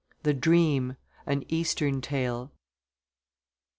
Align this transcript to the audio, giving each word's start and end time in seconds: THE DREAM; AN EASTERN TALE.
THE 0.23 0.33
DREAM; 0.33 0.97
AN 1.27 1.43
EASTERN 1.49 2.01
TALE. 2.01 2.51